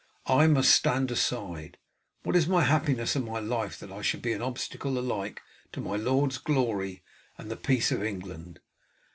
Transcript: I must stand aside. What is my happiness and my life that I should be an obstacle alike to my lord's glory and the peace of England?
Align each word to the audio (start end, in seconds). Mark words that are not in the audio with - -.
I 0.25 0.47
must 0.47 0.71
stand 0.71 1.11
aside. 1.11 1.77
What 2.23 2.35
is 2.35 2.47
my 2.47 2.63
happiness 2.63 3.15
and 3.15 3.23
my 3.23 3.37
life 3.37 3.77
that 3.79 3.91
I 3.91 4.01
should 4.01 4.23
be 4.23 4.33
an 4.33 4.41
obstacle 4.41 4.97
alike 4.97 5.43
to 5.73 5.79
my 5.79 5.95
lord's 5.95 6.39
glory 6.39 7.03
and 7.37 7.51
the 7.51 7.55
peace 7.55 7.91
of 7.91 8.01
England? 8.03 8.61